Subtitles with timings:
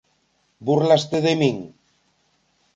[0.69, 1.57] Búrlaste de min?